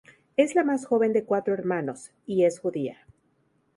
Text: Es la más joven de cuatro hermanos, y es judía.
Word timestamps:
Es 0.35 0.55
la 0.55 0.63
más 0.63 0.87
joven 0.87 1.13
de 1.13 1.23
cuatro 1.25 1.53
hermanos, 1.53 2.09
y 2.25 2.43
es 2.45 2.57
judía. 2.59 3.05